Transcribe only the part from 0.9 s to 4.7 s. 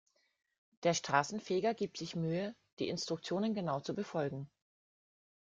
Straßenfeger gibt sich Mühe, die Instruktionen genau zu befolgen.